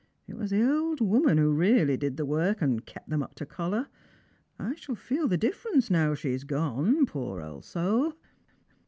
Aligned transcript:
It 0.25 0.35
was 0.35 0.49
the 0.49 0.67
old 0.67 0.99
woman 0.99 1.37
who 1.37 1.51
really 1.51 1.95
did 1.95 2.17
the 2.17 2.25
work, 2.25 2.59
and 2.59 2.83
kept 2.83 3.09
them 3.09 3.21
up 3.21 3.35
to 3.35 3.45
collar. 3.45 3.87
I 4.57 4.73
shall 4.73 4.95
feel 4.95 5.27
the 5.27 5.37
difference 5.37 5.91
now 5.91 6.15
she's 6.15 6.43
gone, 6.43 7.05
poor 7.05 7.39
old 7.39 7.65
soul!" 7.65 8.13